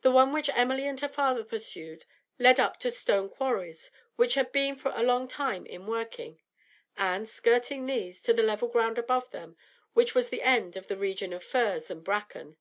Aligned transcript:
The 0.00 0.10
one 0.10 0.32
which 0.32 0.48
Emily 0.52 0.84
and 0.88 0.98
her 0.98 1.06
father 1.08 1.44
pursued 1.44 2.06
led 2.40 2.58
up 2.58 2.76
to 2.80 2.90
stone 2.90 3.28
quarries, 3.30 3.92
which 4.16 4.34
had 4.34 4.50
been 4.50 4.74
for 4.74 4.90
a 4.96 5.04
long 5.04 5.28
time 5.28 5.64
in 5.66 5.86
working, 5.86 6.40
and, 6.96 7.28
skirting 7.28 7.86
these, 7.86 8.20
to 8.22 8.32
the 8.32 8.42
level 8.42 8.66
ground 8.66 8.98
above 8.98 9.30
them, 9.30 9.56
which 9.92 10.12
was 10.12 10.28
the 10.30 10.42
end 10.42 10.76
of 10.76 10.88
the 10.88 10.96
region 10.96 11.32
of 11.32 11.44
furze 11.44 11.88
and 11.88 12.02
bracken. 12.02 12.56